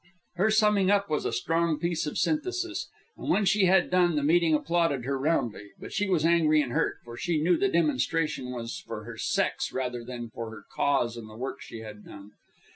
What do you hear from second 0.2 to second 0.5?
Her